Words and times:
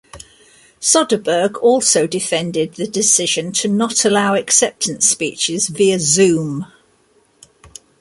Soderbergh 0.79 1.61
also 1.61 2.07
defended 2.07 2.73
the 2.73 2.87
decision 2.87 3.51
to 3.51 3.67
not 3.67 4.03
allow 4.03 4.33
acceptance 4.33 5.07
speeches 5.07 5.67
via 5.67 5.99
Zoom. 5.99 6.65